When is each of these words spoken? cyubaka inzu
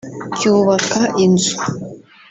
cyubaka 0.37 0.99
inzu 1.25 1.55